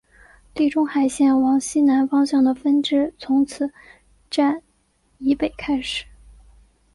[0.55, 3.71] 地中海线往西南方向的分支从此
[4.31, 4.63] 站
[5.19, 6.05] 以北开始。